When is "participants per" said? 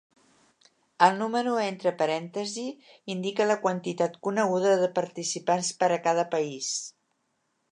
4.99-5.91